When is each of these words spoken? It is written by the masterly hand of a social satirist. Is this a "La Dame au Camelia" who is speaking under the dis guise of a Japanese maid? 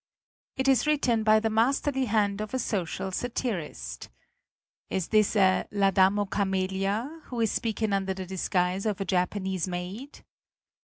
It 0.57 0.67
is 0.67 0.87
written 0.87 1.21
by 1.21 1.39
the 1.39 1.51
masterly 1.51 2.05
hand 2.05 2.41
of 2.41 2.55
a 2.55 2.57
social 2.57 3.11
satirist. 3.11 4.09
Is 4.89 5.09
this 5.09 5.35
a 5.35 5.67
"La 5.69 5.91
Dame 5.91 6.17
au 6.17 6.25
Camelia" 6.25 7.21
who 7.25 7.39
is 7.39 7.51
speaking 7.51 7.93
under 7.93 8.15
the 8.15 8.25
dis 8.25 8.49
guise 8.49 8.87
of 8.87 8.99
a 8.99 9.05
Japanese 9.05 9.67
maid? 9.67 10.23